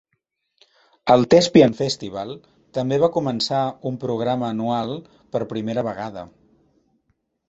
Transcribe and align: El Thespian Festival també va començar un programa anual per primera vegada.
El 1.15 1.25
Thespian 1.33 1.73
Festival 1.81 2.31
també 2.77 2.97
va 3.03 3.09
començar 3.17 3.59
un 3.89 3.99
programa 4.05 4.49
anual 4.55 4.95
per 5.37 5.43
primera 5.53 5.85
vegada. 5.89 6.25